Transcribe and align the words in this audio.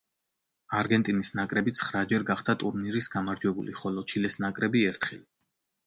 არგენტინის 0.77 1.29
ნაკრები 1.41 1.75
ცხრაჯერ 1.81 2.27
გახდა 2.31 2.57
ტურნირის 2.65 3.13
გამარჯვებული, 3.19 3.79
ხოლო 3.85 4.09
ჩილეს 4.15 4.43
ნაკრები 4.47 4.87
ერთხელ. 4.95 5.27